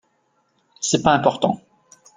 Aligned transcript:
C'est 0.79 1.03
pas 1.03 1.13
important. 1.13 1.61